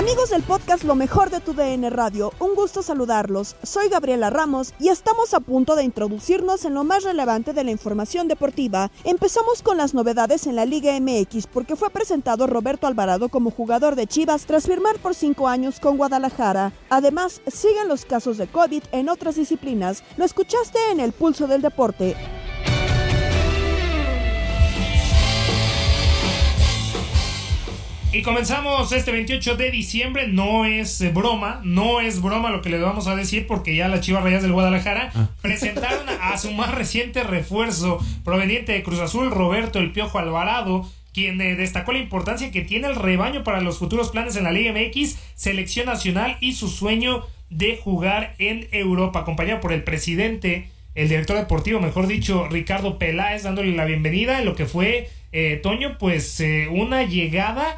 [0.00, 3.54] Amigos del podcast Lo mejor de tu DN Radio, un gusto saludarlos.
[3.62, 7.70] Soy Gabriela Ramos y estamos a punto de introducirnos en lo más relevante de la
[7.70, 8.90] información deportiva.
[9.04, 13.94] Empezamos con las novedades en la Liga MX porque fue presentado Roberto Alvarado como jugador
[13.94, 16.72] de Chivas tras firmar por cinco años con Guadalajara.
[16.88, 20.02] Además, siguen los casos de COVID en otras disciplinas.
[20.16, 22.16] Lo escuchaste en el pulso del deporte.
[28.12, 30.26] Y comenzamos este 28 de diciembre.
[30.26, 33.86] No es eh, broma, no es broma lo que les vamos a decir porque ya
[33.86, 35.12] las Chivas Rayas del Guadalajara
[35.42, 41.40] presentaron a su más reciente refuerzo proveniente de Cruz Azul, Roberto El Piojo Alvarado, quien
[41.40, 44.72] eh, destacó la importancia que tiene el rebaño para los futuros planes en la Liga
[44.72, 51.08] MX, selección nacional y su sueño de jugar en Europa, acompañado por el presidente, el
[51.08, 55.96] director deportivo, mejor dicho, Ricardo Peláez, dándole la bienvenida en lo que fue, eh, Toño,
[55.98, 57.76] pues eh, una llegada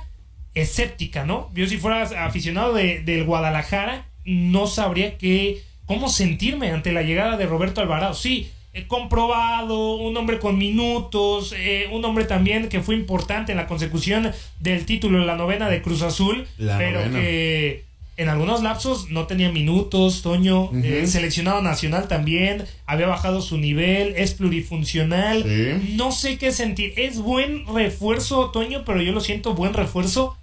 [0.55, 1.51] escéptica, ¿no?
[1.55, 7.37] Yo si fuera aficionado de, del Guadalajara, no sabría qué, cómo sentirme ante la llegada
[7.37, 8.15] de Roberto Alvarado.
[8.15, 13.59] Sí, he comprobado, un hombre con minutos, eh, un hombre también que fue importante en
[13.59, 14.31] la consecución
[14.61, 17.21] del título en la novena de Cruz Azul, La pero novena.
[17.21, 17.85] que
[18.19, 24.15] en algunos lapsos no tenía minutos, Toño, eh, seleccionado nacional también, había bajado su nivel,
[24.17, 25.95] es plurifuncional, Sí.
[25.97, 30.37] no sé qué sentir, es buen refuerzo, Toño, pero yo lo siento buen refuerzo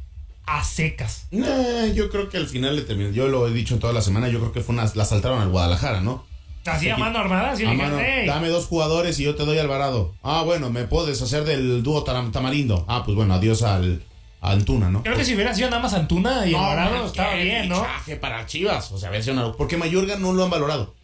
[0.57, 1.27] a secas.
[1.31, 3.11] Nah, yo creo que al final le terminó.
[3.11, 4.29] Yo lo he dicho toda la semana.
[4.29, 4.89] Yo creo que fue una.
[4.95, 6.25] La saltaron al Guadalajara, ¿no?
[6.65, 9.57] Así a mano armada, así A mano, dije, dame dos jugadores y yo te doy
[9.57, 10.13] Alvarado.
[10.21, 12.85] Ah, bueno, me puedo deshacer del dúo Tamarindo.
[12.87, 14.03] Ah, pues bueno, adiós al
[14.41, 15.03] a Antuna, ¿no?
[15.03, 17.85] Creo que si hubiera sido nada más Antuna y No, Alvarado estaba bien, ¿no?
[18.21, 18.91] para Chivas.
[18.91, 20.95] O sea, una- Porque Mayorga no lo han valorado.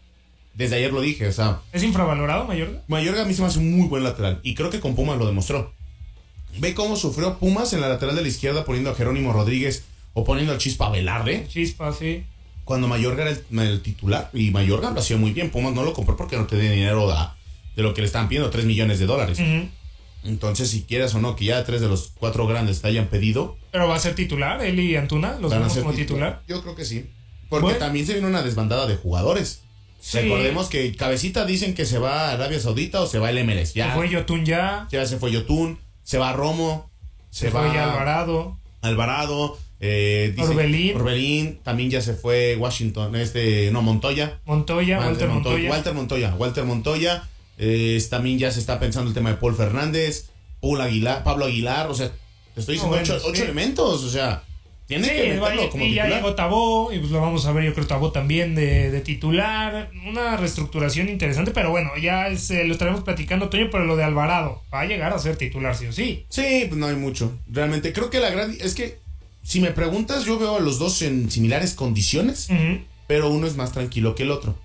[0.54, 1.60] Desde ayer lo dije, o sea.
[1.72, 2.82] ¿Es infravalorado, Mayorga?
[2.88, 4.40] Mayorga a mí se me hace un muy buen lateral.
[4.42, 5.74] Y creo que con Pumas lo demostró.
[6.58, 9.84] Ve cómo sufrió Pumas en la lateral de la izquierda poniendo a Jerónimo Rodríguez
[10.14, 11.46] o poniendo al Chispa Velarde.
[11.48, 12.24] Chispa, sí.
[12.64, 14.30] Cuando Mayorga era el, el titular.
[14.34, 15.50] Y Mayorga lo hacía muy bien.
[15.50, 17.14] Pumas no lo compró porque no tenía dinero de,
[17.76, 19.38] de lo que le estaban pidiendo, 3 millones de dólares.
[20.24, 23.56] Entonces, si quieres o no, que ya tres de los cuatro grandes te hayan pedido,
[23.70, 26.42] Pero va a ser titular, él y Antuna, los vemos como titular.
[26.48, 27.06] Yo creo que sí.
[27.48, 27.78] Porque Bueno.
[27.78, 29.60] también se viene una desbandada de jugadores.
[30.00, 30.18] Sí.
[30.18, 33.74] Recordemos que Cabecita dicen que se va a Arabia Saudita o se va al MLS.
[33.74, 36.88] Ya, Se fue Yotun ya, ya se fue Yotun, se va Romo,
[37.30, 38.56] se, se va Alvarado.
[38.80, 40.96] Alvarado, eh, dice- Orbelín.
[40.96, 44.38] Orbelín, también ya se fue Washington, este, no, Montoya.
[44.44, 45.68] Montoya, Walter Montoya.
[45.70, 47.28] Walter Montoya, Walter Montoya.
[47.58, 50.28] eh, también ya se está pensando el tema de Paul Fernández,
[50.60, 52.10] Paul Aguilar, Pablo Aguilar, o sea,
[52.54, 53.42] te estoy diciendo No, bueno, ocho, ocho sí.
[53.42, 54.42] elementos, o sea,
[54.86, 57.64] Tiene Sí, que meterlo como y ya llegó Tabó, y pues lo vamos a ver,
[57.64, 59.90] yo creo Tabó también de, de titular.
[60.06, 64.04] Una reestructuración interesante, pero bueno, ya es, eh, lo estaremos platicando, Toño, pero lo de
[64.04, 66.24] Alvarado va a llegar a ser titular, sí o sí.
[66.28, 67.36] Sí, pues no hay mucho.
[67.48, 68.56] Realmente creo que la gran...
[68.60, 68.98] Es que,
[69.42, 72.48] si me preguntas, yo veo a los dos en similares condiciones,
[73.08, 74.56] pero uno es más tranquilo que el otro.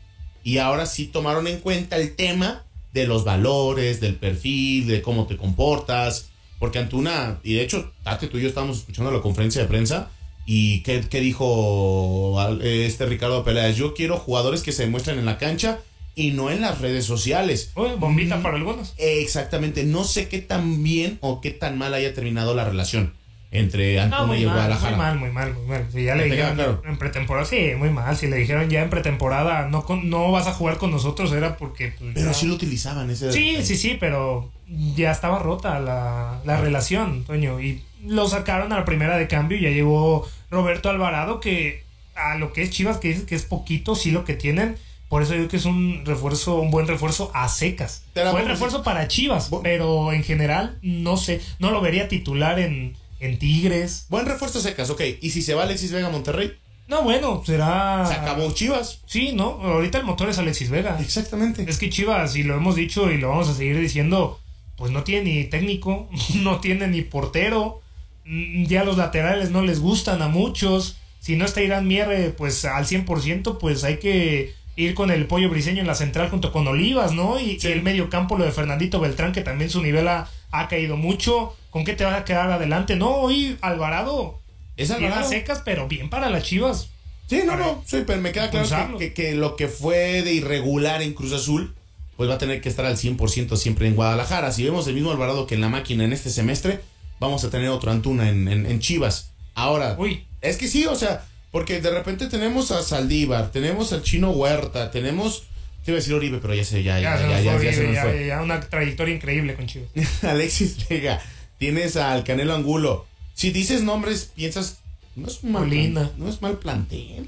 [0.44, 2.64] Y ahora sí tomaron en cuenta el tema
[2.94, 6.31] de los valores, del perfil, de cómo te comportas.
[6.62, 10.10] Porque Antuna, y de hecho, Tate, tú y yo estábamos escuchando la conferencia de prensa.
[10.46, 13.76] ¿Y qué, qué dijo este Ricardo Peláez?
[13.76, 15.80] Yo quiero jugadores que se demuestren en la cancha
[16.16, 17.72] y no en las redes sociales.
[17.76, 18.42] Uy, bombita Mm.
[18.44, 18.94] para algunos.
[18.98, 23.14] Exactamente, no sé qué tan bien o qué tan mal haya terminado la relación
[23.54, 24.98] entre No, Antuna muy y mal, muy Guadalajara.
[24.98, 25.88] mal, muy mal, muy mal.
[25.92, 26.82] Si ya le ¿Te queda dijeron claro?
[26.86, 28.16] en pretemporada, sí, muy mal.
[28.16, 31.94] Si le dijeron ya en pretemporada, no, no vas a jugar con nosotros, era porque.
[32.00, 33.32] pues, Pero ya- sí lo utilizaban ese.
[33.32, 34.52] Sí, sí, sí, pero
[34.96, 37.60] ya estaba rota la, la relación, Toño.
[37.62, 41.84] Y lo sacaron a la primera de cambio y ya llegó Roberto Alvarado, que
[42.16, 44.78] a lo que es Chivas, que dices que es poquito, sí lo que tienen.
[45.10, 48.04] Por eso digo que es un refuerzo, un buen refuerzo a secas.
[48.32, 52.96] Buen refuerzo para Chivas, Bu- pero en general, no sé, no lo vería titular en,
[53.20, 54.06] en Tigres.
[54.10, 55.02] Buen refuerzo secas, ok.
[55.22, 56.54] ¿Y si se va Alexis Vega a Monterrey?
[56.88, 58.06] No, bueno, será.
[58.06, 59.00] Se acabó Chivas.
[59.06, 59.60] Sí, ¿no?
[59.62, 60.98] Ahorita el motor es Alexis Vega.
[61.00, 61.66] Exactamente.
[61.70, 64.41] Es que Chivas, y lo hemos dicho y lo vamos a seguir diciendo,
[64.82, 67.82] pues no tiene ni técnico, no tiene ni portero.
[68.26, 70.98] Mm, Ya los laterales no les gustan a muchos.
[71.20, 75.50] Si no está Irán Mierre, pues al 100%, pues hay que ir con el pollo
[75.52, 77.40] briseño en la central junto con Olivas, ¿no?
[77.40, 80.98] Y, el medio campo, lo de Fernandito Beltrán, que también su nivel ha, ha caído
[80.98, 81.56] mucho.
[81.70, 82.96] ¿Con qué te vas a quedar adelante?
[82.96, 84.40] No, hoy Alvarado.
[84.78, 85.30] Es Alvarado.
[85.30, 86.90] secas, pero bien para las Chivas.
[87.28, 87.84] Sí, no, Para no.
[87.86, 91.34] Sí, pero me queda claro que, que- que lo que fue de irregular en Cruz
[91.34, 91.76] Azul,
[92.18, 94.52] pues va a tener que estar al 100% siempre en Guadalajara.
[94.52, 96.80] Si vemos el mismo Alvarado que en la máquina en este semestre,
[97.20, 99.32] vamos a tener otro Antuna en, en- en Chivas.
[99.56, 100.26] Ahora, Uy.
[100.42, 104.92] es que sí, o sea, porque de repente tenemos a Saldívar, tenemos al Chino Huerta,
[104.92, 105.44] tenemos.
[105.84, 108.22] Te iba a decir Oribe, pero ya se, ya, Ya, ya, ya, ya, ya ya-
[108.28, 109.90] ya una trayectoria increíble con Chivas.
[110.24, 111.20] Alexis Vega,
[111.58, 113.08] tienes al Canelo Angulo.
[113.34, 114.78] Si dices nombres, piensas,
[115.16, 116.12] no es mal, Molina.
[116.18, 117.28] no es mal plantel.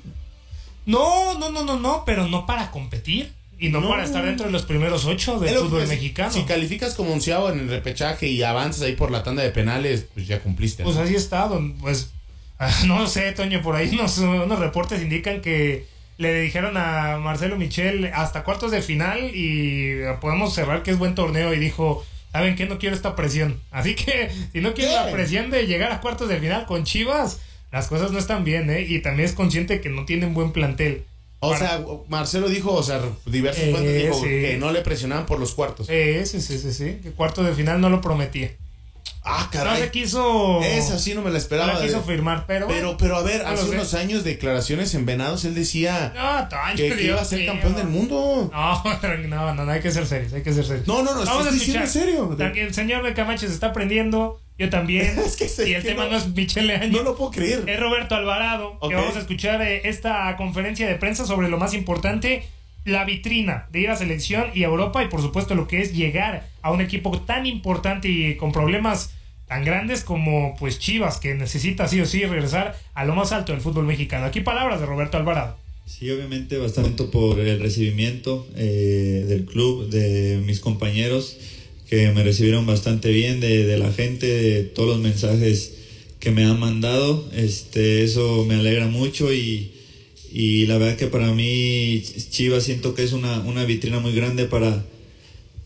[0.85, 3.89] No, no, no, no, no, pero no para competir y no, No.
[3.89, 6.31] para estar dentro de los primeros ocho del fútbol mexicano.
[6.31, 10.05] Si calificas como onceavo en el repechaje y avanzas ahí por la tanda de penales,
[10.13, 10.83] pues ya cumpliste.
[10.83, 12.11] Pues así está, don- pues
[12.85, 15.85] no sé, Toño, por ahí unos, unos reportes indican que
[16.17, 21.15] le dijeron a Marcelo Michel hasta cuartos de final y podemos cerrar que es buen
[21.15, 22.65] torneo y dijo, ¿saben qué?
[22.67, 23.59] No quiero esta presión.
[23.71, 27.39] Así que si no quiero la presión de llegar a cuartos de final con Chivas,
[27.71, 28.81] las cosas no están bien, ¿eh?
[28.87, 31.05] Y también es consciente que no tienen buen plantel.
[31.45, 34.21] O Para- sea, Marcelo dijo, o sea, diversas Eh, fuentes dijo sí.
[34.29, 35.87] que no le presionaban por los cuartos.
[35.89, 38.51] Eh, sí, sí, sí, sí, que cuartos de final no lo prometía.
[39.25, 39.81] ah, No caray.
[39.81, 40.61] se quiso.
[40.61, 41.73] Esa sí no me la No esperaba.
[41.73, 42.67] la quiso de- firmar, pero.
[42.67, 43.69] pero, pero a ver, no hace sé.
[43.71, 48.49] unos años declaraciones en Venados, él decía No, que, iba a ser campeón del mundo.
[48.53, 48.83] No,
[49.27, 50.87] no, no, no, hay que ser serios, hay que ser serios.
[50.87, 52.37] No, no, no, Vamos a estoy diciendo en serio.
[52.55, 55.17] El señor de Camacho se está aprendiendo, yo también.
[55.25, 56.91] Es que sé y el que tema no- no, es Michele Año.
[56.97, 57.63] No lo puedo creer.
[57.67, 61.73] Es Roberto Alvarado, que vamos a escuchar eh, esta conferencia de prensa sobre lo más
[61.73, 62.43] importante,
[62.85, 65.93] la vitrina de ir a selección y a Europa y por supuesto lo que es
[65.93, 69.11] llegar a un equipo tan importante y con problemas
[69.47, 73.51] tan grandes como pues Chivas, que necesita sí o sí regresar a lo más alto
[73.53, 74.25] del fútbol mexicano.
[74.25, 75.57] Aquí palabras de Roberto Alvarado.
[75.85, 81.37] Sí, obviamente bastante por el recibimiento eh, del club, de mis compañeros
[82.13, 85.73] me recibieron bastante bien, de, de la gente, de todos los mensajes
[86.19, 87.29] que me han mandado.
[87.35, 89.71] Este, eso me alegra mucho y,
[90.31, 94.45] y la verdad que para mí Chivas siento que es una, una vitrina muy grande
[94.45, 94.85] para,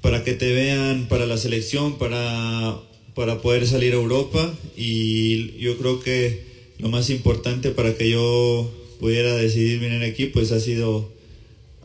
[0.02, 2.78] para que te vean, para la selección, para,
[3.16, 6.42] para poder salir a Europa y yo creo que
[6.80, 8.70] lo más importante para que yo
[9.00, 11.12] pudiera decidir venir aquí pues ha sido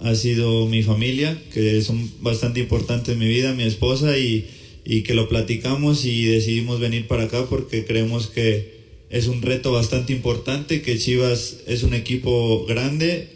[0.02, 4.46] ha sido mi familia que son bastante importantes en mi vida mi esposa y,
[4.84, 9.72] y que lo platicamos y decidimos venir para acá porque creemos que es un reto
[9.72, 13.28] bastante importante que Chivas es un equipo grande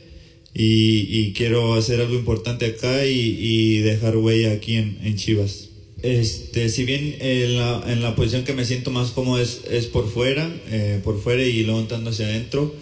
[0.55, 5.69] y, y quiero hacer algo importante acá y, y dejar huella aquí en, en Chivas.
[6.03, 9.87] Este, si bien en la, en la posición que me siento más cómodo es, es
[9.87, 12.75] por fuera, eh, por fuera y luego entrando hacia adentro,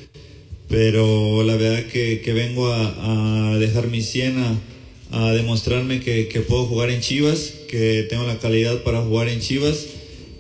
[0.69, 4.37] pero la verdad que, que vengo a, a dejar mi 100
[5.11, 9.41] a, demostrarme que, que puedo jugar en Chivas, que tengo la calidad para jugar en
[9.41, 9.87] Chivas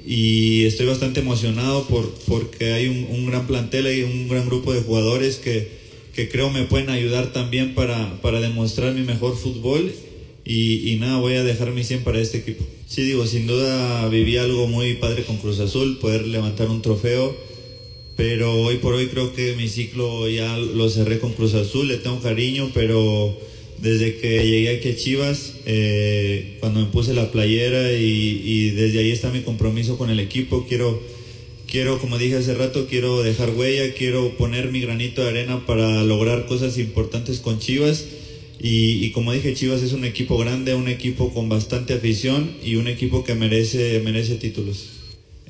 [0.05, 4.73] y estoy bastante emocionado por, porque hay un, un gran plantel, hay un gran grupo
[4.73, 5.69] de jugadores que,
[6.15, 9.93] que creo me pueden ayudar también para, para demostrar mi mejor fútbol
[10.45, 12.65] y, y nada, voy a dejar mi 100 para este equipo.
[12.87, 17.35] Sí, digo, sin duda viví algo muy padre con Cruz Azul, poder levantar un trofeo
[18.17, 21.97] pero hoy por hoy creo que mi ciclo ya lo cerré con Cruz Azul, le
[21.97, 23.37] tengo cariño, pero
[23.79, 29.11] desde que llegué aquí a Chivas, eh, cuando me puse la playera y, desde ahí
[29.11, 31.03] está mi compromiso con el equipo, quiero,
[31.67, 36.03] quiero, como dije hace rato, quiero dejar huella, quiero poner mi granito de arena para
[36.05, 38.07] lograr cosas importantes con Chivas.
[38.61, 42.77] Y, y, como dije, Chivas es un equipo grande, un equipo con bastante afición y
[42.77, 44.94] un equipo que merece, merece títulos.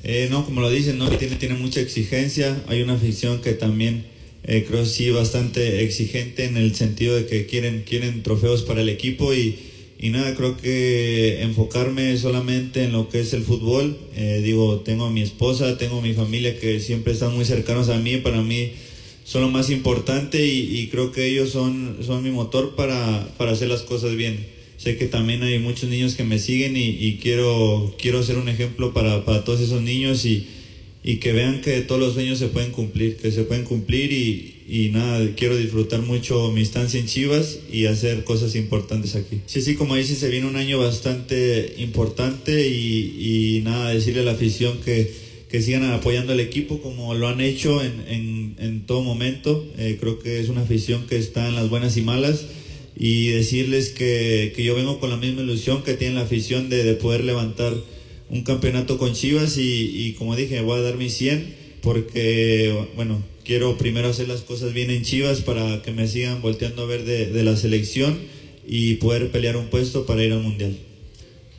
[0.07, 2.61] Eh, no, como lo dicen, no tiene, tiene mucha exigencia.
[2.67, 4.05] Hay una afición que también
[4.43, 8.89] eh, creo sí bastante exigente en el sentido de que quieren, quieren trofeos para el
[8.89, 9.57] equipo y,
[9.97, 13.97] y nada, creo que enfocarme solamente en lo que es el fútbol.
[14.15, 17.89] Eh, digo, tengo a mi esposa, tengo a mi familia que siempre están muy cercanos
[17.89, 18.17] a mí.
[18.17, 18.73] Para mí
[19.23, 23.53] son lo más importante y, y creo que ellos son, son mi motor para, para
[23.53, 24.53] hacer las cosas bien
[24.85, 28.49] sé que también hay muchos niños que me siguen y, y quiero, quiero ser un
[28.49, 30.45] ejemplo para, para todos esos niños y,
[31.03, 34.57] y, que vean que todos los sueños se pueden cumplir, que se pueden cumplir y,
[34.69, 39.41] y, nada, quiero disfrutar mucho mi estancia en Chivas y hacer cosas importantes aquí.
[39.47, 44.33] Sí, sí, como dice, se viene un año bastante importante y, nada, decirle a la
[44.33, 45.11] afición que,
[45.49, 49.65] que sigan apoyando al equipo como lo han hecho en, en, en todo momento.
[49.79, 52.45] Eh, creo que es una afición que está en las buenas y malas
[52.95, 56.83] y decirles que, que, yo vengo con la misma ilusión que tiene la afición de,
[56.83, 57.73] de poder levantar
[58.29, 63.23] un campeonato con Chivas y, y, como dije, voy a dar mi 100 porque, bueno,
[63.43, 67.03] quiero primero hacer las cosas bien en Chivas para que me sigan volteando a ver
[67.03, 68.17] de, de la selección
[68.67, 70.75] y poder pelear un puesto para ir al Mundial.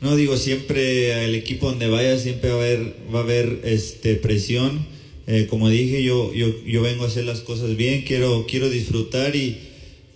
[0.01, 4.15] No digo, siempre el equipo donde vaya siempre va a haber, va a haber este,
[4.15, 4.85] presión.
[5.25, 9.35] Eh, como dije, yo, yo, yo vengo a hacer las cosas bien, quiero, quiero disfrutar
[9.35, 9.57] y,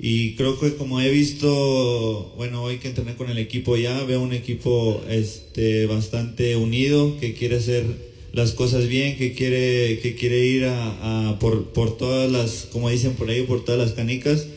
[0.04, 4.20] y creo que como he visto, bueno, hoy que entrené con el equipo ya, veo
[4.20, 7.86] un equipo este, bastante unido, que quiere hacer
[8.34, 13.14] las cosas bien, que quiere, que quiere ir a, por, por, todas las, como dicen
[13.14, 14.48] por ahí, por todas las canicas.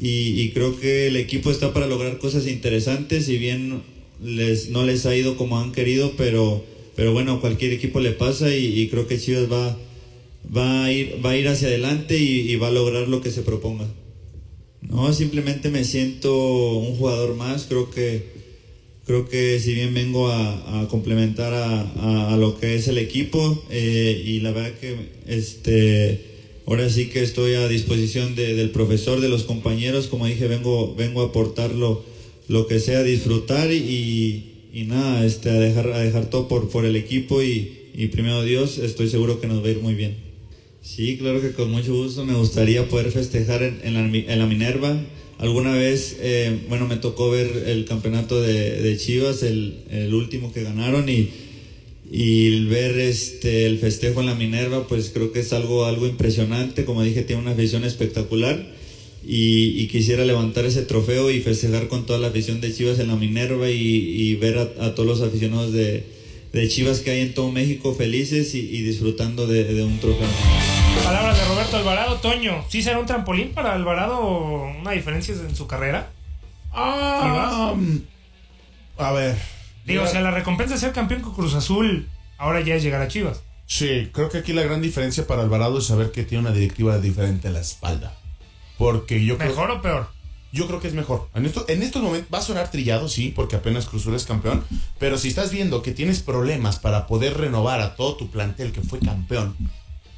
[0.00, 3.82] Y, creo que el equipo está para lograr cosas interesantes, si bien
[4.22, 6.64] les, no les ha ido como han querido, pero,
[6.94, 9.76] pero bueno, cualquier equipo le pasa y, creo que Chivas va,
[10.56, 13.88] va, a ir, va ir hacia adelante y va a lograr lo que se proponga.
[14.82, 17.66] No, simplemente me siento un jugador más.
[17.68, 18.24] Creo que,
[19.04, 24.40] creo que si bien vengo a, complementar a, lo que es el equipo eh, y
[24.40, 26.20] la verdad que este,
[26.66, 30.06] ahora sí que estoy a disposición de, del profesor, de los compañeros.
[30.06, 32.04] Como dije, vengo, vengo a aportar lo,
[32.68, 36.96] que sea, disfrutar y, y nada, este, a, dejar, a dejar todo por, por el
[36.96, 40.25] equipo y, y primero Dios, estoy seguro que nos va a ir muy bien.
[40.86, 44.96] Sí, claro que con mucho gusto me gustaría poder festejar en, la, Minerva.
[45.38, 51.08] Alguna vez, eh, bueno, me tocó ver el campeonato de, Chivas, el, último que ganaron
[51.08, 51.28] y,
[52.66, 56.84] ver este, el festejo en la Minerva, pues creo que es algo, algo impresionante.
[56.84, 58.64] Como dije, tiene una afición espectacular
[59.26, 63.16] y, quisiera levantar ese trofeo y festejar con toda la afición de Chivas en la
[63.16, 66.04] Minerva y, ver a, todos los aficionados de,
[66.68, 70.28] Chivas que hay en todo México felices y, disfrutando de, un trofeo.
[71.06, 72.16] Palabras de Roberto Alvarado.
[72.16, 74.18] Toño, ¿sí será un trampolín para Alvarado
[74.80, 76.10] una diferencia en su carrera?
[76.72, 78.00] Ah, um,
[78.98, 79.36] a ver.
[79.84, 82.08] Digo, o sea, la recompensa de ser campeón con Cruz Azul
[82.38, 83.44] ahora ya es llegar a Chivas.
[83.66, 86.98] Sí, creo que aquí la gran diferencia para Alvarado es saber que tiene una directiva
[86.98, 88.12] diferente a la espalda.
[88.76, 89.50] Porque yo creo...
[89.50, 90.08] ¿Mejor o peor?
[90.50, 91.28] Yo creo que es mejor.
[91.36, 94.24] En, esto, en estos momentos va a sonar trillado, sí, porque apenas Cruz Azul es
[94.24, 94.64] campeón.
[94.98, 98.80] Pero si estás viendo que tienes problemas para poder renovar a todo tu plantel que
[98.80, 99.54] fue campeón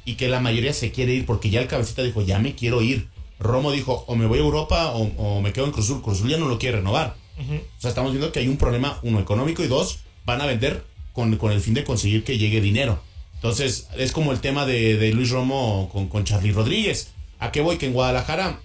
[0.09, 2.81] y que la mayoría se quiere ir porque ya el cabecita dijo, ya me quiero
[2.81, 3.09] ir.
[3.37, 6.01] Romo dijo, o me voy a Europa o, o me quedo en Cruz Azul.
[6.01, 7.15] Cruz Azul ya no lo quiere renovar.
[7.37, 7.59] Uh -huh.
[7.59, 10.83] O sea, estamos viendo que hay un problema, uno, económico y dos, van a vender
[11.13, 12.99] con, con el fin de conseguir que llegue dinero.
[13.35, 17.09] Entonces, es como el tema de, de Luis Romo con, con Charlie Rodríguez.
[17.37, 17.77] ¿A qué voy?
[17.77, 18.59] Que en Guadalajara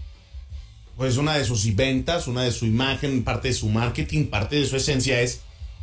[0.96, 4.66] pues una de sus ventas, una de su imagen, parte de su marketing, parte de
[4.66, 5.40] su esencia es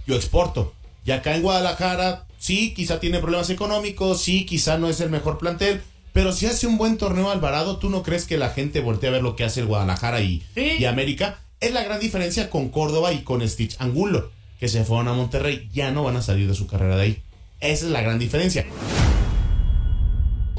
[0.08, 0.74] yo exporto.
[1.06, 5.38] Y acá en Guadalajara, sí, quizá tiene problemas económicos, sí, quizá no es el mejor
[5.38, 5.82] plantel,
[6.12, 9.14] pero si hace un buen torneo Alvarado, ¿tú no crees que la gente voltee a
[9.14, 10.72] ver lo que hace el Guadalajara y, ¿Sí?
[10.80, 11.40] y América?
[11.62, 15.70] Es la gran diferencia con Córdoba y con Stitch Angulo, que se fueron a Monterrey,
[15.72, 17.22] ya no van a salir de su carrera de ahí.
[17.60, 18.66] Esa es la gran diferencia.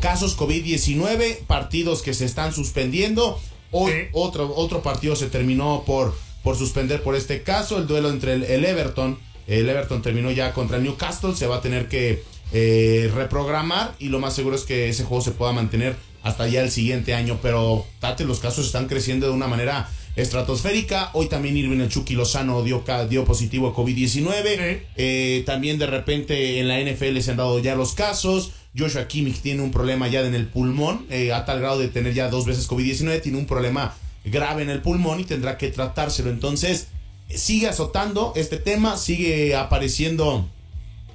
[0.00, 3.40] Casos COVID-19, partidos que se están suspendiendo,
[3.72, 3.98] Hoy sí.
[4.12, 8.44] otro, otro partido se terminó por, por suspender por este caso, el duelo entre el,
[8.44, 9.18] el, Everton.
[9.46, 12.22] El Everton terminó ya contra el Newcastle, se va a tener que
[12.52, 16.62] eh, reprogramar y lo más seguro es que ese juego se pueda mantener hasta ya
[16.62, 17.38] el siguiente año.
[17.42, 21.10] Pero Tate, los casos están creciendo de una manera estratosférica.
[21.14, 24.08] Hoy también Irving el Chucky Lozano dio, dio positivo a COVID-19.
[24.08, 24.82] Sí.
[24.96, 28.52] Eh, también de repente en la NFL se han dado ya los casos.
[28.76, 32.14] Joshua Kimmich tiene un problema ya en el pulmón, eh, a tal grado de tener
[32.14, 33.94] ya dos veces COVID-19, tiene un problema
[34.24, 36.30] grave en el pulmón y tendrá que tratárselo.
[36.30, 36.88] Entonces,
[37.36, 40.48] sigue azotando este tema, sigue apareciendo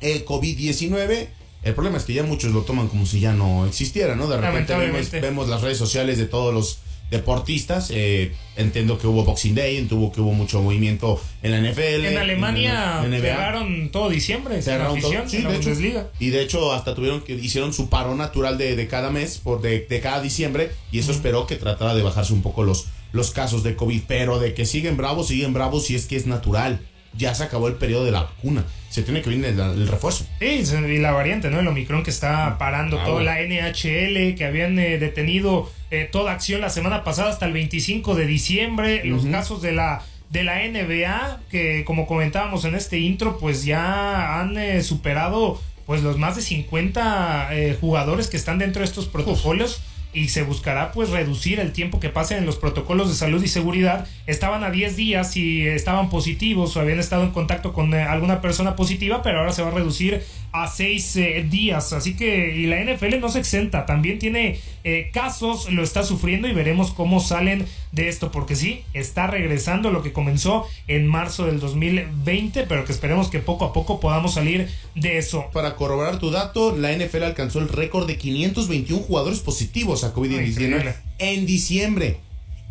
[0.01, 1.27] el COVID-19.
[1.63, 4.27] El problema es que ya muchos lo toman como si ya no existiera, ¿no?
[4.27, 6.79] De repente vemos, vemos las redes sociales de todos los
[7.11, 7.89] deportistas.
[7.93, 12.05] eh, entiendo que hubo Boxing Day, entiendo que hubo mucho movimiento en la NFL.
[12.05, 15.11] En Alemania en cerraron todo diciembre, Cerraron todo.
[15.11, 15.69] afición, Sí, en la de hecho.
[15.69, 16.07] Bundesliga.
[16.19, 19.61] Y de hecho, hasta tuvieron que hicieron su paro natural de, de cada mes, por
[19.61, 23.31] de, de cada diciembre, y eso esperó que tratara de bajarse un poco los, los
[23.31, 24.01] casos de COVID.
[24.07, 26.79] Pero de que siguen bravos, siguen bravos, y es que es natural.
[27.17, 28.63] Ya se acabó el periodo de la vacuna.
[28.89, 30.25] Se tiene que venir el, el refuerzo.
[30.39, 31.59] Sí, y la variante, ¿no?
[31.59, 33.31] El Omicron que está parando Ah, toda bueno.
[33.31, 38.15] la NHL, que habían eh, detenido eh, toda acción la semana pasada hasta el 25
[38.15, 39.03] de diciembre.
[39.05, 44.39] Los casos de la de la NBA, que como comentábamos en este intro, pues ya
[44.41, 49.05] han eh, superado pues los más de 50 eh, jugadores que están dentro de estos
[49.07, 49.81] protocolos.
[50.13, 53.47] Y se buscará pues reducir el tiempo que pasen en los protocolos de salud y
[53.47, 54.07] seguridad.
[54.25, 58.41] Estaban a 10 días y estaban positivos o habían estado en contacto con eh, alguna
[58.41, 61.93] persona positiva, pero ahora se va a reducir a 6 días.
[61.93, 66.47] Así que y la NFL no se exenta, también tiene eh, casos, lo está sufriendo
[66.47, 71.45] y veremos cómo salen de esto, porque sí, está regresando lo que comenzó en marzo
[71.45, 75.45] del 2020, pero que esperemos que poco a poco podamos salir de eso.
[75.53, 80.13] Para corroborar tu dato, la NFL alcanzó el récord de 521 jugadores positivos a Ay,
[80.13, 80.95] COVID-19 increíble.
[81.19, 82.17] en diciembre.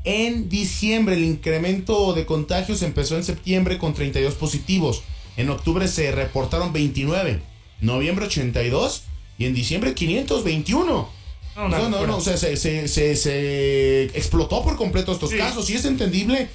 [0.04, 5.02] En diciembre el incremento de contagios empezó en septiembre con 32 positivos.
[5.36, 7.40] En octubre se reportaron 29.
[7.80, 9.02] Noviembre 82
[9.38, 11.08] y en diciembre 521.
[11.56, 15.38] No, No, no, no, o sea, se, se- se- se explotó por completo estos Sí.
[15.38, 16.48] casos y es entendible.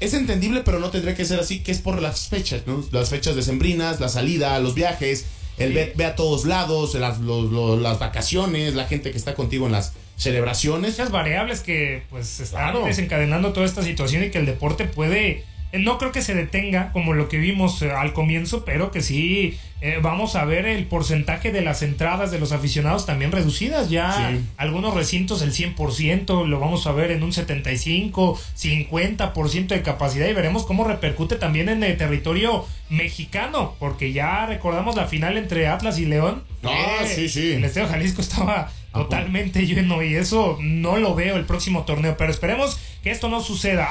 [0.00, 2.84] Es entendible, pero no tendría que ser así, que es por las fechas, ¿no?
[2.92, 5.24] Las fechas decembrinas, la salida, los viajes,
[5.56, 5.74] el Sí.
[5.74, 9.66] ve, ve a todos lados, las, los- los- las vacaciones, la gente que está contigo
[9.66, 10.92] en las celebraciones.
[10.92, 12.86] muchas variables que pues están Claro.
[12.86, 15.44] desencadenando toda esta situación y que el deporte puede
[15.80, 19.58] no creo que se detenga como lo que vimos eh, al comienzo, pero que sí
[19.80, 23.90] eh, vamos a ver el porcentaje de las entradas de los aficionados también reducidas.
[23.90, 24.40] Ya Sí.
[24.56, 30.32] algunos recintos el 100%, lo vamos a ver en un 75, 50% de capacidad y
[30.32, 35.98] veremos cómo repercute también en el territorio mexicano, porque ya recordamos la final entre Atlas
[35.98, 36.44] y León.
[36.62, 37.52] Ah, Eh, sí, sí.
[37.52, 42.30] El Estadio Jalisco estaba totalmente lleno y eso no lo veo el próximo torneo, pero
[42.30, 43.90] esperemos que esto no suceda.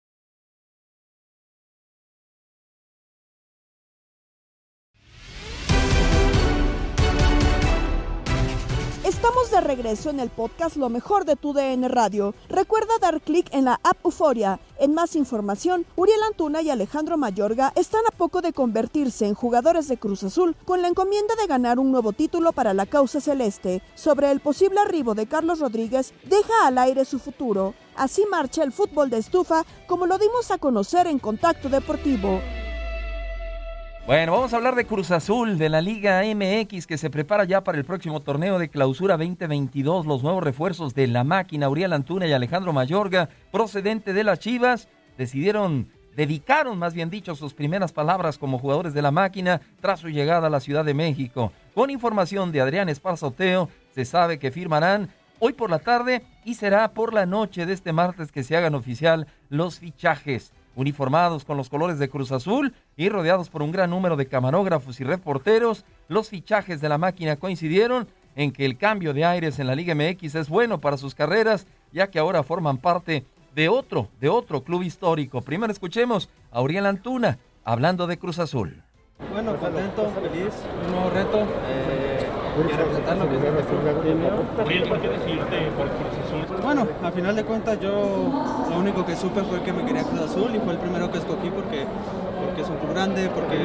[9.21, 12.33] Estamos de regreso en el podcast Lo mejor de tu DN Radio.
[12.49, 14.59] Recuerda dar clic en la app Euforia.
[14.79, 19.87] En más información, Uriel Antuna y Alejandro Mayorga están a poco de convertirse en jugadores
[19.87, 23.83] de Cruz Azul con la encomienda de ganar un nuevo título para la causa celeste.
[23.93, 27.75] Sobre el posible arribo de Carlos Rodríguez, deja al aire su futuro.
[27.95, 32.41] Así marcha el fútbol de estufa, como lo dimos a conocer en Contacto Deportivo.
[34.07, 37.63] Bueno, vamos a hablar de Cruz Azul, de la Liga MX que se prepara ya
[37.63, 40.07] para el próximo torneo de clausura 2022.
[40.07, 44.89] Los nuevos refuerzos de la máquina, Uriel Antuna y Alejandro Mayorga, procedente de las Chivas,
[45.19, 50.09] decidieron, dedicaron más bien dicho sus primeras palabras como jugadores de la máquina tras su
[50.09, 51.53] llegada a la Ciudad de México.
[51.75, 56.91] Con información de Adrián Esparzoteo, se sabe que firmarán hoy por la tarde y será
[56.91, 61.69] por la noche de este martes que se hagan oficial los fichajes uniformados con los
[61.69, 66.29] colores de Cruz Azul y rodeados por un gran número de camarógrafos y reporteros, los
[66.29, 70.35] fichajes de la máquina coincidieron en que el cambio de aires en la Liga MX
[70.35, 74.83] es bueno para sus carreras, ya que ahora forman parte de otro, de otro club
[74.83, 75.41] histórico.
[75.41, 78.81] Primero escuchemos a Uriel Antuna hablando de Cruz Azul.
[79.31, 80.53] Bueno, contento, feliz,
[80.85, 81.39] un nuevo reto.
[81.67, 84.65] eh, y a representar lo que es este club.
[84.65, 87.91] Uriel, ¿por qué decidirte por Cruz Pues bueno, a final de cuentas yo
[88.69, 91.17] lo único que supe fue que me quería Cruz Azul y fue el primero que
[91.17, 91.85] escogí porque,
[92.45, 93.57] porque es un club grande, porque,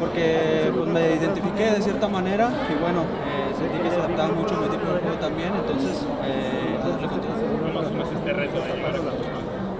[0.00, 4.56] porque pues, me identifiqué de cierta manera y bueno, eh, sentí que se adaptaba mucho
[4.56, 8.58] a mi tipo de juego también, entonces, eh, ¿Cómo este reto?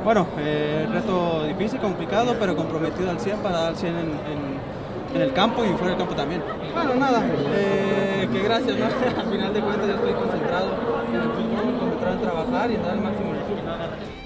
[0.05, 4.76] Bueno, eh, reto difícil, complicado, pero comprometido al 100 para dar al 100 en, en-
[5.14, 6.42] en el campo y fuera del campo también.
[6.75, 7.23] Bueno, nada,
[7.55, 8.87] eh, que gracias, ¿no?
[9.21, 10.69] Al final de cuentas yo estoy concentrado
[11.09, 14.16] en el fútbol, concentrado en trabajar y en dar el máximo resultado.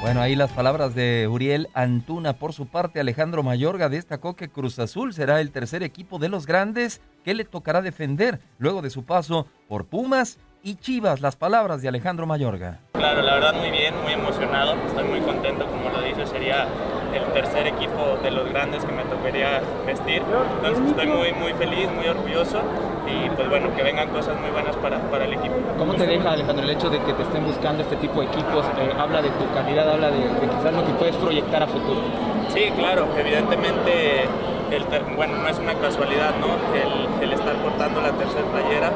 [0.00, 2.34] Bueno, ahí las palabras de Uriel Antuna.
[2.34, 6.46] Por su parte, Alejandro Mayorga destacó que Cruz Azul será el tercer equipo de los
[6.46, 11.20] grandes que le tocará defender luego de su paso por Pumas y Chivas.
[11.20, 12.78] Las palabras de Alejandro Mayorga.
[12.92, 16.68] Claro, la verdad muy bien, muy emocionado, estoy muy contento, como lo dice, sería
[17.14, 20.22] el tercer equipo de los grandes que me tocaría vestir,
[20.56, 22.60] entonces estoy muy, muy feliz, muy orgulloso
[23.06, 25.54] y pues bueno, que vengan cosas muy buenas para, para el equipo.
[25.78, 28.64] ¿Cómo te deja, Alejandro, el hecho de que te estén buscando este tipo de equipos?
[28.78, 32.00] Eh, habla de tu calidad, habla de, de quizás lo que puedes proyectar a futuro.
[32.52, 34.24] Sí, claro, evidentemente,
[34.70, 34.84] el
[35.16, 36.48] bueno, no es una casualidad, ¿no?
[36.76, 38.92] El, el estar portando la tercera playera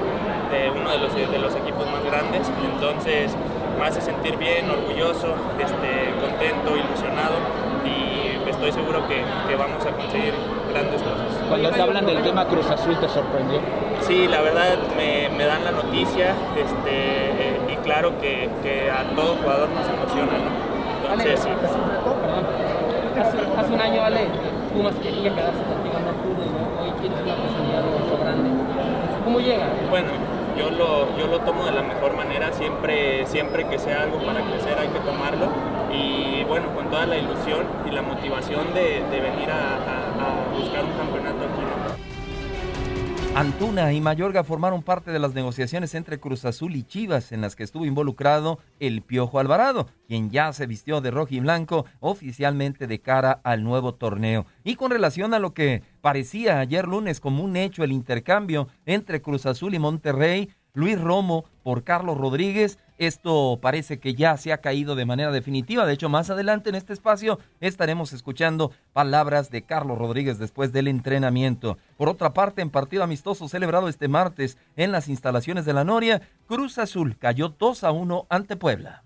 [0.53, 3.35] de uno de los, de los equipos más grandes, entonces
[3.79, 7.72] me hace sentir bien, orgulloso, este, contento, ilusionado
[8.73, 10.33] estoy seguro que, que vamos a conseguir
[10.73, 11.29] grandes cosas.
[11.49, 13.61] Cuando te hablan del tema Cruz Azul, ¿te sorprendió?
[14.01, 19.05] Sí, la verdad me, me dan la noticia este, eh, y claro que, que a
[19.15, 21.13] todo jugador nos emociona, ¿no?
[21.13, 21.49] Entonces, sí.
[23.21, 24.27] Hace, hace un año, Ale,
[24.73, 26.83] Pumas quería quedarse contigo, no pudo, ¿no?
[26.83, 28.51] Hoy tienes una posibilidad de eso grande.
[29.25, 29.67] ¿Cómo llega?
[29.91, 30.09] Bueno,
[30.57, 34.41] yo lo, yo lo tomo de la mejor manera, siempre, siempre que sea algo para
[34.41, 35.47] crecer hay que tomarlo
[35.93, 36.22] y
[36.53, 41.63] bueno, con toda la ilusión y la motivación de, venir a, buscar un campeonato aquí.
[43.35, 47.57] Antuna y Mayorga formaron parte de las negociaciones entre Cruz Azul y Chivas, en las
[47.57, 52.87] que estuvo involucrado el Piojo Alvarado, quien ya se vistió de rojo y blanco oficialmente
[52.87, 54.45] de cara al nuevo torneo.
[54.63, 59.23] Y con relación a lo que parecía ayer lunes como un hecho el intercambio entre
[59.23, 62.79] Cruz Azul y Monterrey, Luis Romo por Carlos Rodríguez.
[63.07, 65.85] Esto parece que ya se ha caído de manera definitiva.
[65.87, 70.87] De hecho, más adelante en este espacio estaremos escuchando palabras de Carlos Rodríguez después del
[70.87, 71.79] entrenamiento.
[71.97, 76.23] Por otra parte, en partido amistoso celebrado este martes en las instalaciones de la Noria,
[76.47, 79.03] Cruz Azul cayó 2 a 1 ante Puebla.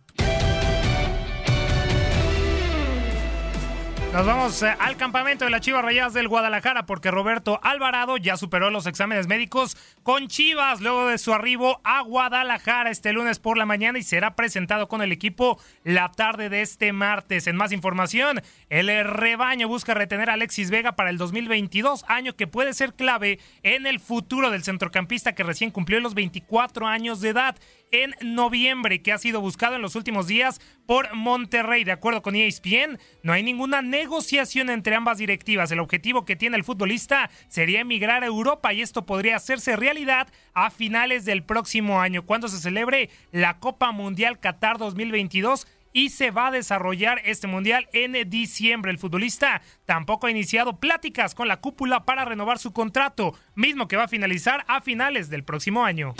[4.16, 8.38] Nos vamos eh, al campamento de las Chivas Rayadas del Guadalajara porque Roberto Alvarado ya
[8.38, 13.58] superó los exámenes médicos con Chivas luego de su arribo a Guadalajara este lunes por
[13.58, 17.46] la mañana y será presentado con el equipo la tarde de este martes.
[17.46, 22.46] En más información, el rebaño busca retener a Alexis Vega para el 2022, año que
[22.46, 27.28] puede ser clave en el futuro del centrocampista que recién cumplió los 24 años de
[27.28, 27.56] edad
[27.92, 31.84] en noviembre, que ha sido buscado en los últimos días por Monterrey.
[31.84, 35.70] De acuerdo con ESPN, no hay ninguna negociación entre ambas directivas.
[35.70, 40.28] El objetivo que tiene el futbolista sería emigrar a Europa y esto podría hacerse realidad
[40.54, 46.30] a finales del próximo año, cuando se celebre la Copa Mundial Qatar 2022 y se
[46.30, 48.90] va a desarrollar este mundial en diciembre.
[48.90, 53.96] El futbolista tampoco ha iniciado pláticas con la cúpula para renovar su contrato, mismo que
[53.96, 56.14] va a finalizar a finales del próximo año.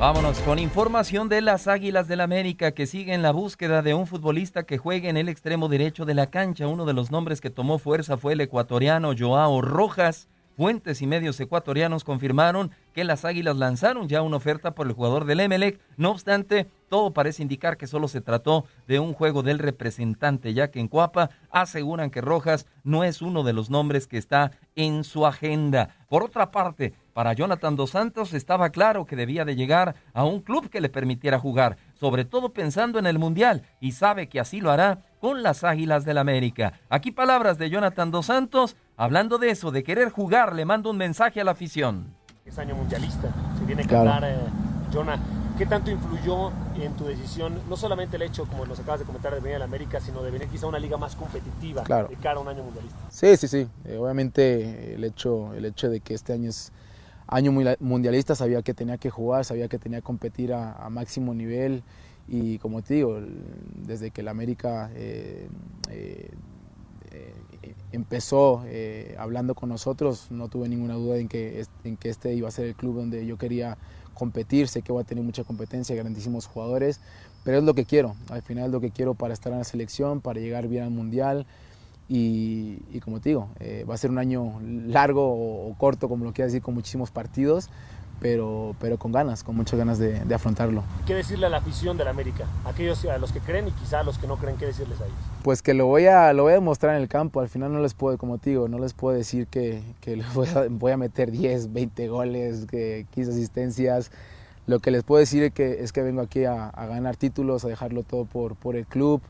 [0.00, 4.62] Vámonos con información de las Águilas del América que siguen la búsqueda de un futbolista
[4.62, 6.68] que juegue en el extremo derecho de la cancha.
[6.68, 10.26] Uno de los nombres que tomó fuerza fue el ecuatoriano Joao Rojas.
[10.60, 15.24] Fuentes y medios ecuatorianos confirmaron que las Águilas lanzaron ya una oferta por el jugador
[15.24, 15.80] del Emelec.
[15.96, 20.70] No obstante, todo parece indicar que solo se trató de un juego del representante, ya
[20.70, 25.02] que en Cuapa aseguran que Rojas no es uno de los nombres que está en
[25.02, 25.96] su agenda.
[26.10, 30.40] Por otra parte, para Jonathan Dos Santos estaba claro que debía de llegar a un
[30.40, 34.60] club que le permitiera jugar, sobre todo pensando en el Mundial, y sabe que así
[34.60, 36.72] lo hará con las Águilas del América.
[36.88, 40.98] Aquí palabras de Jonathan Dos Santos, hablando de eso, de querer jugar, le mando un
[40.98, 42.14] mensaje a la afición.
[42.44, 44.10] Es año mundialista, se viene a Claro.
[44.10, 44.36] Qatar, eh,
[44.92, 45.18] Jonah.
[45.56, 49.32] ¿Qué tanto influyó en tu decisión, no solamente el hecho, como nos acabas de comentar,
[49.34, 52.08] de venir a la América, sino de venir quizá a una liga más competitiva Claro.
[52.08, 52.98] de cara a un año mundialista?
[53.10, 53.68] Sí, sí, sí.
[53.86, 56.70] Eh, obviamente el hecho, el hecho de que este año es
[57.26, 61.32] año mundialista, sabía que tenía que jugar, sabía que tenía que competir a, a máximo
[61.34, 61.82] nivel
[62.28, 63.18] y como te digo,
[63.76, 65.48] desde que el América eh,
[65.90, 66.30] eh,
[67.92, 72.48] empezó eh, hablando con nosotros, no tuve ninguna duda en que, en que este iba
[72.48, 73.76] a ser el club donde yo quería
[74.14, 77.00] competir, sé que va a tener mucha competencia, grandísimos jugadores,
[77.44, 79.64] pero es lo que quiero, al final es lo que quiero para estar en la
[79.64, 81.46] selección, para llegar bien al mundial.
[82.12, 86.08] Y, y como te digo, eh, va a ser un año largo o, o corto,
[86.08, 87.70] como lo quieras decir, con muchísimos partidos,
[88.20, 90.84] pero, pero con ganas, con muchas ganas de, de afrontarlo.
[91.06, 92.44] ¿Qué decirle a la afición del América?
[92.64, 95.06] Aquellos a los que creen y quizá a los que no creen, ¿qué decirles a
[95.06, 95.16] ellos?
[95.42, 97.40] Pues que lo voy a, lo voy a demostrar en el campo.
[97.40, 100.34] Al final no les puedo, como te digo, no les puedo decir que, que les
[100.34, 104.10] voy, a, voy a meter 10, 20 goles, que 15 asistencias.
[104.66, 107.64] Lo que les puedo decir es que, es que vengo aquí a, a ganar títulos,
[107.64, 109.22] a dejarlo todo por, por el club.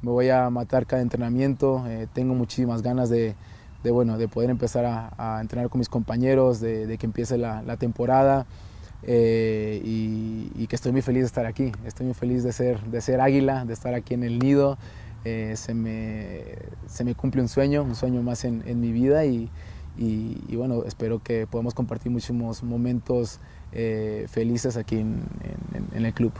[0.00, 1.84] Me voy a matar cada entrenamiento.
[1.86, 3.34] Eh, tengo muchísimas ganas de,
[3.82, 8.46] de, bueno, de poder empezar a, entrenar con mis compañeros, de, que empiece la, temporada.
[9.02, 11.72] Eh, y, que estoy muy feliz de estar aquí.
[11.84, 14.78] Estoy muy feliz de ser, de ser águila, de estar aquí en el nido.
[15.24, 16.44] Eh, se, me,
[16.86, 19.50] se me cumple un sueño, un sueño más en, mi vida y,
[20.54, 23.40] bueno, espero que podamos compartir muchísimos momentos
[23.72, 26.32] eh, felices aquí en el club.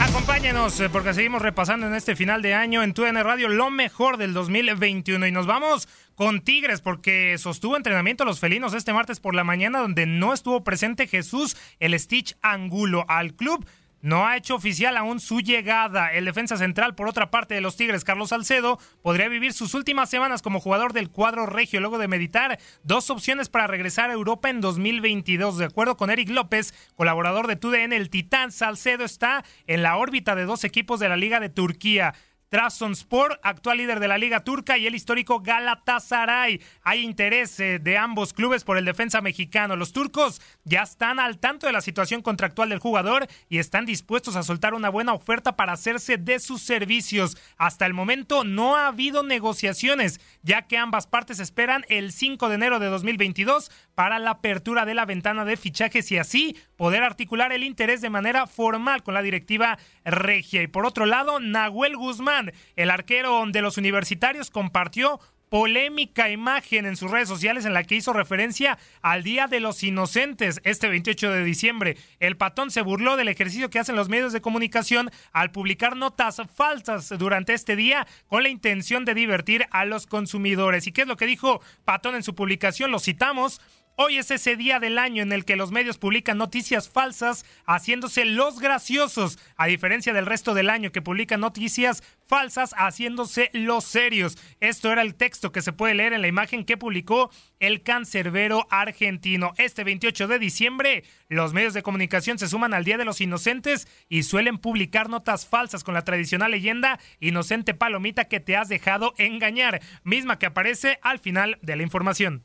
[0.00, 4.16] Acompáñenos eh, porque seguimos repasando en este final de año en TUN Radio lo mejor
[4.16, 9.34] del 2021 y nos vamos con Tigres porque sostuvo entrenamiento los felinos este martes por
[9.34, 13.66] la mañana donde no estuvo presente Jesús el Stitch Angulo al club.
[14.04, 16.12] No ha hecho oficial aún su llegada.
[16.12, 20.10] El defensa central, por otra parte de los Tigres, Carlos Salcedo, podría vivir sus últimas
[20.10, 24.50] semanas como jugador del cuadro regio luego de meditar dos opciones para regresar a Europa
[24.50, 25.56] en 2022.
[25.56, 30.34] De acuerdo con Eric López, colaborador de TUDN, el Titán Salcedo está en la órbita
[30.34, 32.12] de dos equipos de la Liga de Turquía.
[32.54, 36.60] Trabzonspor, actual líder de la Liga Turca, y el histórico Galatasaray.
[36.84, 39.74] Hay interés eh, de ambos clubes por el defensa mexicano.
[39.74, 44.36] Los turcos ya están al tanto de la situación contractual del jugador y están dispuestos
[44.36, 47.36] a soltar una buena oferta para hacerse de sus servicios.
[47.56, 52.54] Hasta el momento no ha habido negociaciones, ya que ambas partes esperan el 5 de
[52.54, 57.52] enero de 2022 para la apertura de la ventana de fichajes y así poder articular
[57.52, 60.62] el interés de manera formal con la directiva regia.
[60.62, 65.20] Y por otro lado, Nahuel Guzmán, el arquero de los universitarios, compartió
[65.54, 69.84] polémica imagen en sus redes sociales en la que hizo referencia al Día de los
[69.84, 71.96] Inocentes este 28 de diciembre.
[72.18, 76.42] El patón se burló del ejercicio que hacen los medios de comunicación al publicar notas
[76.52, 80.88] falsas durante este día con la intención de divertir a los consumidores.
[80.88, 82.90] ¿Y qué es lo que dijo Patón en su publicación?
[82.90, 83.60] Lo citamos.
[83.96, 88.24] Hoy es ese día del año en el que los medios publican noticias falsas haciéndose
[88.24, 94.36] los graciosos, a diferencia del resto del año que publican noticias falsas haciéndose los serios.
[94.58, 97.30] Esto era el texto que se puede leer en la imagen que publicó
[97.60, 99.52] el cancerbero argentino.
[99.58, 103.86] Este 28 de diciembre, los medios de comunicación se suman al Día de los Inocentes
[104.08, 109.14] y suelen publicar notas falsas con la tradicional leyenda Inocente Palomita que te has dejado
[109.18, 112.44] engañar, misma que aparece al final de la información.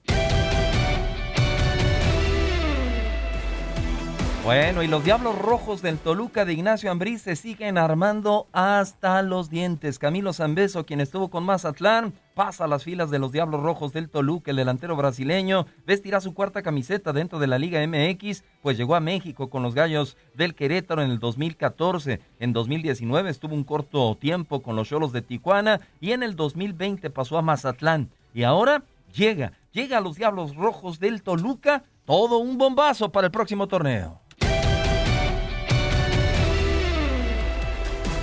[4.46, 9.50] Bueno, y los Diablos Rojos del Toluca de Ignacio Ambriz se siguen armando hasta los
[9.50, 10.00] dientes.
[10.00, 14.10] Camilo Zambeso, quien estuvo con Mazatlán, pasa a las filas de los Diablos Rojos del
[14.10, 14.52] Toluca.
[14.52, 19.02] El delantero brasileño vestirá su cuarta camiseta dentro de la Liga MX, pues llegó a
[19.02, 22.22] México con los Gallos del Querétaro en el 2014.
[22.40, 27.10] En 2019 estuvo un corto tiempo con los Cholos de Tijuana y en el 2020
[27.10, 28.10] pasó a Mazatlán.
[28.34, 31.84] Y ahora llega, llega a los Diablos Rojos del Toluca.
[32.06, 34.22] Todo un bombazo para el próximo torneo.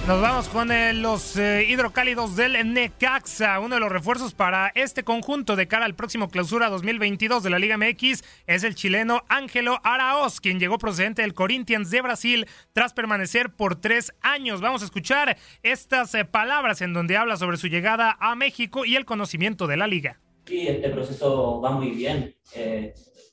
[0.07, 3.59] Nos vamos con eh, los eh, hidrocálidos del Necaxa.
[3.59, 7.59] Uno de los refuerzos para este conjunto de cara al próximo clausura 2022 de la
[7.59, 12.93] Liga MX es el chileno Ángelo Araoz, quien llegó procedente del Corinthians de Brasil tras
[12.93, 14.61] permanecer por tres años.
[14.61, 18.95] Vamos a escuchar estas eh, palabras en donde habla sobre su llegada a México y
[18.95, 20.21] el conocimiento de la liga.
[20.45, 22.33] Sí, este proceso va muy bien.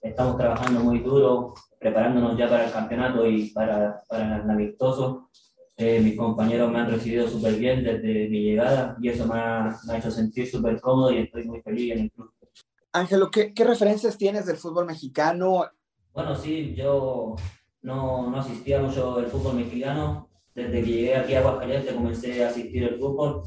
[0.02, 5.30] Estamos trabajando muy duro, preparándonos ya para el campeonato y para, para el amistoso.
[5.86, 9.78] Eh, mis compañeros me han recibido súper bien desde mi llegada y eso me ha,
[9.86, 12.32] me ha hecho sentir súper cómodo y estoy muy feliz en el club.
[12.94, 15.66] Ángelo, ¿qué, ¿qué, referencias tienes del fútbol mexicano?
[16.14, 17.36] Bueno, sí, yo
[17.82, 20.30] no, no asistía mucho al fútbol mexicano.
[20.56, 23.44] Desde que llegué aquí a Aguascalientes comencé a asistir al fútbol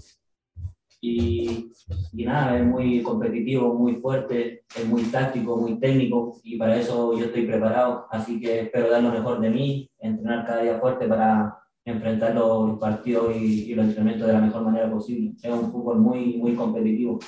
[1.00, 1.70] y,
[2.12, 7.18] y, nada, es muy competitivo, muy fuerte, es muy táctico, muy técnico y para eso
[7.18, 8.06] yo estoy preparado.
[8.10, 12.78] Así que espero dar lo mejor de mí, entrenar cada día fuerte para enfrentar los
[12.78, 15.32] partidos y, y los entrenamientos de la mejor manera posible.
[15.40, 17.18] Es un fútbol muy, muy competitivo.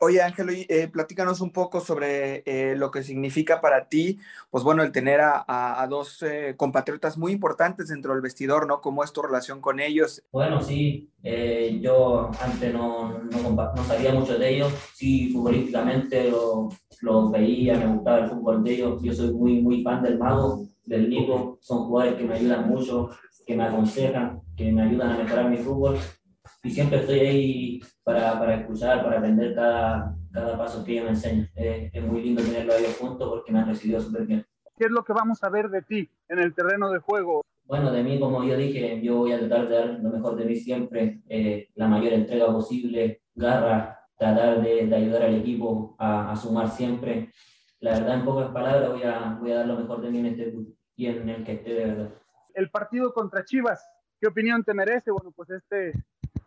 [0.00, 4.18] Oye, Ángelo, eh, platícanos un poco sobre eh, lo que significa para ti,
[4.50, 8.66] pues bueno, el tener a, a, a dos eh, compatriotas muy importantes dentro del vestidor,
[8.66, 8.80] ¿no?
[8.80, 10.20] ¿Cómo es tu relación con ellos?
[10.32, 16.74] Bueno, sí, eh, yo antes no, no, no, sabía mucho de ellos, sí, futbolísticamente los
[17.02, 20.66] lo veía, me gustaba el fútbol de ellos, yo soy muy, muy fan del Mago,
[20.84, 23.10] del Nico, son jugadores que me ayudan mucho,
[23.46, 25.96] que me aconsejan, que me ayudan a mejorar mi fútbol
[26.64, 31.10] y siempre estoy ahí para, para escuchar, para aprender cada, cada paso que ellos me
[31.10, 31.48] enseñan.
[31.56, 34.46] Eh, es muy lindo tenerlo a ellos juntos porque me han recibido súper bien.
[34.76, 37.42] ¿Qué es lo que vamos a ver de ti en el terreno de juego?
[37.64, 40.44] Bueno, de mí, como yo dije, yo voy a tratar de dar lo mejor de
[40.44, 46.32] mí siempre, eh, la mayor entrega posible, garra, tratar de, de ayudar al equipo a,
[46.32, 47.30] a, sumar siempre.
[47.80, 50.26] La verdad, en pocas palabras, voy a, voy a dar lo mejor de mí en
[50.26, 52.21] este club y en el que esté de verdad.
[52.54, 53.84] El partido contra Chivas,
[54.20, 55.10] ¿qué opinión te merece?
[55.10, 55.92] Bueno, pues este,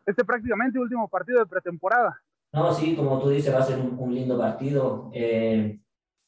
[0.05, 2.21] este prácticamente último partido de pretemporada.
[2.53, 5.09] No, sí, como tú dices, va a ser un, un lindo partido.
[5.13, 5.79] Eh,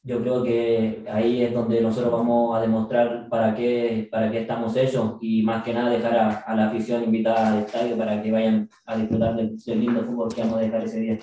[0.02, 4.76] yo creo que ahí es donde nosotros vamos a demostrar para qué, para qué estamos
[4.76, 8.30] hechos y más que nada dejar a, a la afición invitada al estadio para que
[8.30, 11.18] vayan a disfrutar del, del lindo fútbol que vamos a dejar ese día.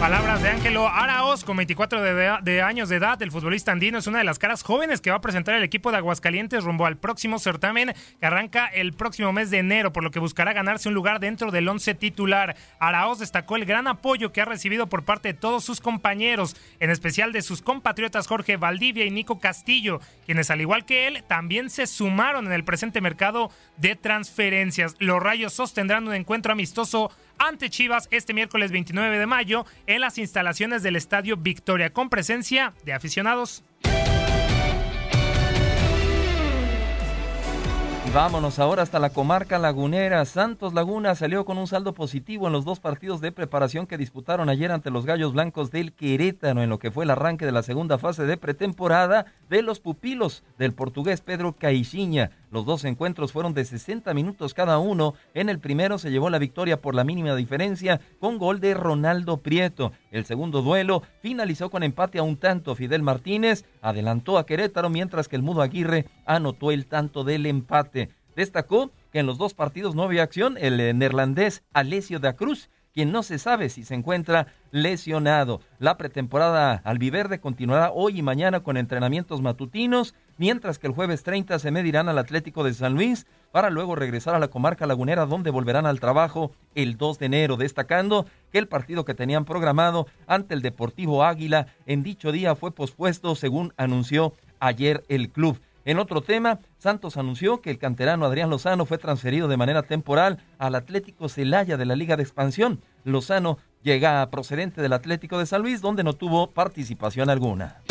[0.00, 4.06] Palabras de Ángelo Araos, con 24 de, de, años de edad, el futbolista andino es
[4.06, 6.98] una de las caras jóvenes que va a presentar el equipo de Aguascalientes rumbo al
[6.98, 10.94] próximo certamen que arranca el próximo mes de enero, por lo que buscará ganarse un
[10.94, 12.56] lugar dentro del once titular.
[12.78, 16.90] Araos destacó el gran apoyo que ha recibido por parte de todos sus compañeros, en
[16.90, 21.70] especial de sus compatriotas Jorge Valdivia y Nico Castillo, quienes al igual que él también
[21.70, 24.94] se sumaron en el presente mercado de transferencias.
[24.98, 30.18] Los Rayos sostendrán un encuentro amistoso ante Chivas este miércoles 29 de mayo en las
[30.18, 33.64] instalaciones del Estadio Victoria con presencia de aficionados.
[38.16, 40.24] Vámonos ahora hasta la comarca lagunera.
[40.24, 44.48] Santos Laguna salió con un saldo positivo en los dos partidos de preparación que disputaron
[44.48, 47.62] ayer ante los Gallos Blancos del Querétaro en lo que fue el arranque de la
[47.62, 52.30] segunda fase de pretemporada de los pupilos del portugués Pedro Caixinha.
[52.50, 55.12] Los dos encuentros fueron de 60 minutos cada uno.
[55.34, 59.42] En el primero se llevó la victoria por la mínima diferencia con gol de Ronaldo
[59.42, 59.92] Prieto.
[60.16, 62.74] El segundo duelo finalizó con empate a un tanto.
[62.74, 68.08] Fidel Martínez adelantó a Querétaro mientras que el Mudo Aguirre anotó el tanto del empate.
[68.34, 73.12] Destacó que en los dos partidos no había acción el neerlandés Alessio da Cruz quien
[73.12, 75.60] no se sabe si se encuentra lesionado.
[75.78, 81.58] La pretemporada albiverde continuará hoy y mañana con entrenamientos matutinos, mientras que el jueves 30
[81.58, 85.50] se medirán al Atlético de San Luis para luego regresar a la comarca lagunera donde
[85.50, 90.54] volverán al trabajo el 2 de enero, destacando que el partido que tenían programado ante
[90.54, 95.60] el Deportivo Águila en dicho día fue pospuesto según anunció ayer el club.
[95.86, 100.38] En otro tema, Santos anunció que el canterano Adrián Lozano fue transferido de manera temporal
[100.58, 102.82] al Atlético Celaya de la Liga de Expansión.
[103.04, 107.85] Lozano llega procedente del Atlético de San Luis, donde no tuvo participación alguna.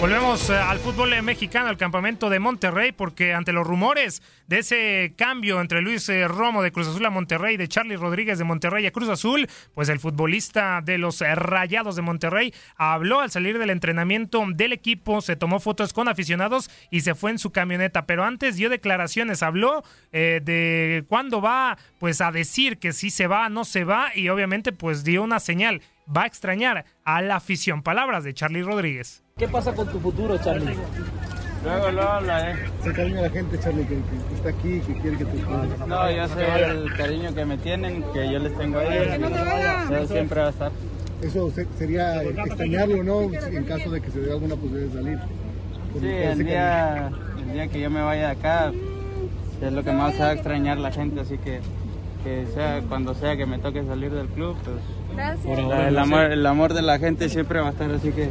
[0.00, 5.60] Volvemos al fútbol mexicano, al campamento de Monterrey, porque ante los rumores de ese cambio
[5.60, 9.08] entre Luis Romo de Cruz Azul a Monterrey, de Charlie Rodríguez de Monterrey a Cruz
[9.08, 14.72] Azul, pues el futbolista de los Rayados de Monterrey habló al salir del entrenamiento del
[14.72, 18.70] equipo, se tomó fotos con aficionados y se fue en su camioneta, pero antes dio
[18.70, 19.82] declaraciones, habló
[20.12, 24.28] eh, de cuándo va pues a decir que si se va, no se va y
[24.28, 25.82] obviamente pues dio una señal,
[26.14, 27.82] va a extrañar a la afición.
[27.82, 29.22] Palabras de Charlie Rodríguez.
[29.36, 30.76] ¿Qué pasa con tu futuro, Charlie?
[31.64, 32.56] Luego lo habla, ¿eh?
[32.82, 35.86] Se cariña la gente, Charlie, que, que, está aquí, que quiere que te.
[35.86, 39.30] No, yo sé el cariño que me tienen, que yo les tengo a ellos.
[39.90, 40.72] Yo siempre va a estar.
[41.20, 43.22] Eso sería extrañarlo, ¿no?
[43.22, 45.18] En caso de que se dé alguna posibilidad de salir.
[46.00, 48.72] Sí, el día, el día que yo me vaya de acá,
[49.60, 51.60] es lo que más va a extrañar la gente, así que
[52.22, 54.76] que sea cuando sea que me toque salir del club, pues
[55.18, 55.58] Gracias.
[55.58, 58.30] el, amor, el amor de la gente siempre va a estar así que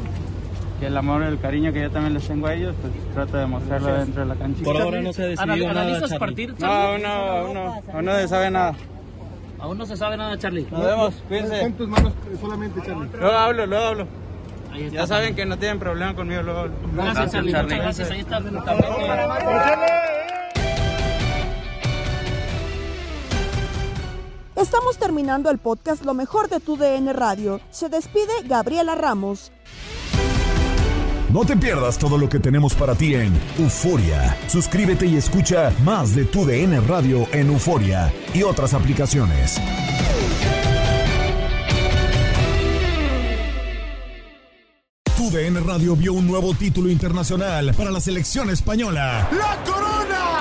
[0.79, 3.47] que el amor, el cariño que yo también les tengo a ellos, pues trato de
[3.47, 4.63] mostrarlo dentro de la cancha.
[4.63, 8.05] Por ahora no se ha decidido nada, ¿Analizas partir, No, aún no, aún no, aún
[8.05, 8.75] no se sabe nada.
[9.59, 10.67] Aún no se sabe nada, Charlie.
[10.69, 11.61] Nos vemos, cuídense.
[11.61, 13.09] Son tus manos solamente, Charlie.
[13.19, 14.07] Luego hablo, luego hablo.
[14.91, 16.75] Ya saben que no tienen problema conmigo, luego hablo.
[16.93, 17.53] Gracias, Charlie.
[17.53, 18.11] Muchas gracias.
[18.11, 20.03] Ahí está.
[24.57, 27.61] Estamos terminando el podcast Lo mejor de tu DN Radio.
[27.69, 29.51] Se despide Gabriela Ramos.
[31.31, 34.35] No te pierdas todo lo que tenemos para ti en Euforia.
[34.47, 39.61] Suscríbete y escucha más de tu DN Radio en Euforia y otras aplicaciones.
[45.15, 49.29] Tu DN Radio vio un nuevo título internacional para la selección española.
[49.31, 50.36] ¡La corona!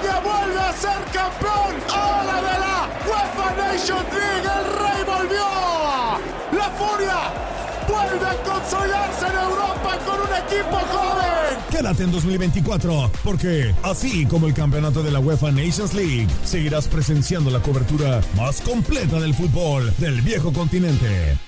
[0.00, 0.18] ¡Regresa el rey!
[0.18, 1.74] ¡España vuelve a ser campeón!
[1.90, 4.48] ¡Ahora de la UEFA Nations League!
[4.58, 6.58] ¡El rey volvió!
[6.58, 7.48] ¡La furia!
[7.88, 11.58] vuelve a consolidarse en Europa con un equipo joven.
[11.70, 17.50] Quédate en 2024, porque así como el campeonato de la UEFA Nations League, seguirás presenciando
[17.50, 21.47] la cobertura más completa del fútbol del viejo continente.